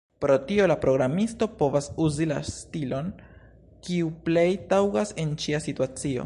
[0.23, 3.11] Pro tio, la programisto povas uzi la stilon,
[3.89, 6.19] kiu plej taŭgas en ĉia situacio.